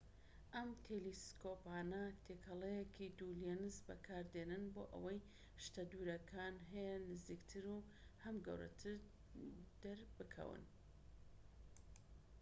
[0.55, 5.19] ئەم تێلێسکۆپانە تێکەڵەیەکی دوو لێنز بەکاردێنن بۆ ئەوەی
[5.63, 7.77] شتە دوورەکان هەم نزیکتر و
[8.23, 8.97] هەم گەورەتر
[9.81, 10.63] دەربکەون‎